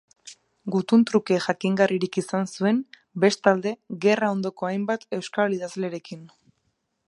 [0.75, 2.81] Gutun-truke jakingarririk izan zuen,
[3.25, 3.75] bestalde,
[4.07, 6.29] gerra ondoko hainbat euskal idazlerekin.